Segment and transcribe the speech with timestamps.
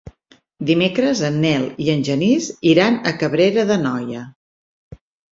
[0.67, 4.23] Dimecres en Nel i en Genís iran a Cabrera d'Anoia.